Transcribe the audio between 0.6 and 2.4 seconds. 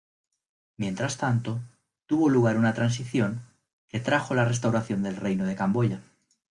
Mientras tanto, tuvo